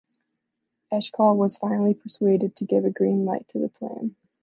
Eshkol 0.91 1.35
was 1.37 1.59
finally 1.59 1.93
persuaded 1.93 2.55
to 2.55 2.65
give 2.65 2.85
a 2.85 2.89
green 2.89 3.23
light 3.23 3.47
to 3.49 3.59
the 3.59 3.69
plan. 3.69 4.15